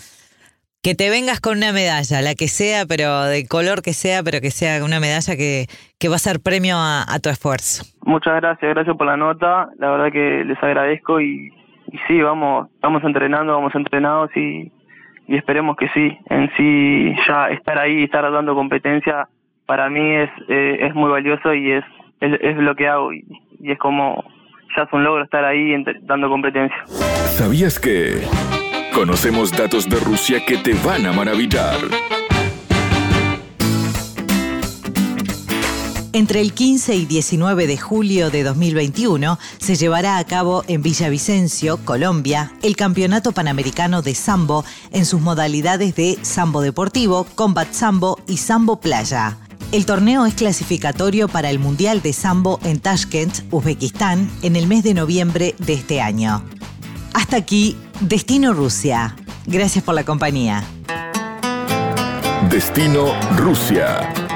que 0.82 0.96
te 0.96 1.10
vengas 1.10 1.42
con 1.42 1.58
una 1.58 1.74
medalla, 1.74 2.22
la 2.22 2.36
que 2.36 2.48
sea, 2.48 2.86
pero 2.88 3.24
del 3.24 3.48
color 3.48 3.82
que 3.82 3.94
sea, 3.94 4.24
pero 4.24 4.40
que 4.40 4.52
sea 4.52 4.84
una 4.84 5.00
medalla 5.00 5.36
que, 5.36 5.66
que 6.00 6.08
va 6.08 6.16
a 6.16 6.20
ser 6.20 6.40
premio 6.40 6.76
a, 6.78 7.20
tu 7.22 7.30
esfuerzo. 7.30 7.84
Muchas 8.04 8.36
gracias, 8.36 8.74
gracias 8.74 8.96
por 8.96 9.08
la 9.08 9.18
nota, 9.18 9.70
la 9.78 9.92
verdad 9.92 10.12
que 10.12 10.46
les 10.46 10.62
agradezco 10.64 11.20
y, 11.20 11.52
sí, 12.08 12.22
vamos, 12.22 12.70
vamos 12.82 13.04
entrenando, 13.04 13.54
vamos 13.54 13.76
entrenados 13.76 14.30
y, 14.38 14.72
y 15.28 15.36
esperemos 15.36 15.76
que 15.76 15.90
sí. 15.90 16.18
En 16.30 16.50
sí, 16.56 17.14
ya 17.28 17.50
estar 17.50 17.78
ahí 17.78 18.00
y 18.00 18.04
estar 18.04 18.30
dando 18.32 18.56
competencia, 18.56 19.28
para 19.66 19.90
mí 19.90 20.16
es, 20.16 20.30
eh, 20.48 20.78
es 20.82 20.96
muy 20.96 21.12
valioso 21.12 21.54
y 21.54 21.74
es, 21.74 21.84
es, 22.22 22.56
lo 22.58 22.76
que 22.76 22.88
hago 22.88 23.12
y, 23.12 23.26
y, 23.60 23.72
es 23.72 23.78
como, 23.80 24.24
ya 24.78 24.84
es 24.84 24.94
un 24.94 25.04
logro 25.04 25.26
estar 25.26 25.44
ahí 25.44 25.76
dando 26.04 26.30
competencia. 26.30 26.78
¿Sabías 26.86 27.80
que 27.80 28.22
conocemos 29.00 29.54
datos 29.54 29.88
de 29.88 29.98
Rusia 29.98 30.44
que 30.46 30.58
te 30.58 30.74
van 30.74 31.06
a 31.06 31.14
maravillar? 31.14 31.78
Entre 36.12 36.42
el 36.42 36.52
15 36.52 36.96
y 36.96 37.06
19 37.06 37.66
de 37.66 37.78
julio 37.78 38.30
de 38.30 38.44
2021 38.44 39.40
se 39.58 39.76
llevará 39.76 40.18
a 40.18 40.24
cabo 40.26 40.66
en 40.68 40.82
Villavicencio, 40.82 41.78
Colombia, 41.86 42.52
el 42.62 42.76
Campeonato 42.76 43.32
Panamericano 43.32 44.02
de 44.02 44.16
Sambo 44.16 44.66
en 44.92 45.06
sus 45.06 45.22
modalidades 45.22 45.96
de 45.96 46.20
Sambo 46.22 46.60
Deportivo, 46.60 47.26
Combat 47.36 47.72
Sambo 47.72 48.20
y 48.28 48.36
Sambo 48.36 48.82
Playa. 48.82 49.38
El 49.72 49.86
torneo 49.86 50.26
es 50.26 50.34
clasificatorio 50.34 51.30
para 51.30 51.50
el 51.50 51.60
Mundial 51.60 52.02
de 52.02 52.12
Sambo 52.12 52.60
en 52.66 52.82
Tashkent, 52.82 53.46
Uzbekistán, 53.50 54.30
en 54.42 54.58
el 54.58 54.68
mes 54.68 54.84
de 54.84 54.94
noviembre 54.94 55.56
de 55.58 55.72
este 55.76 56.02
año. 56.02 56.44
Hasta 57.14 57.38
aquí, 57.38 57.78
Destino 58.02 58.54
Rusia. 58.54 59.16
Gracias 59.46 59.84
por 59.84 59.94
la 59.94 60.06
compañía. 60.06 60.64
Destino 62.50 63.14
Rusia. 63.36 64.29